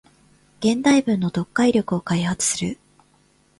[0.61, 2.79] 現代文の読解力を開発する